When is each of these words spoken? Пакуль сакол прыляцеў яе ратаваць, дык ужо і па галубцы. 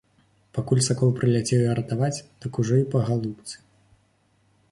Пакуль 0.57 0.79
сакол 0.85 1.11
прыляцеў 1.19 1.57
яе 1.65 1.75
ратаваць, 1.81 2.23
дык 2.45 2.51
ужо 2.63 2.75
і 2.85 2.87
па 2.93 2.99
галубцы. 3.09 3.55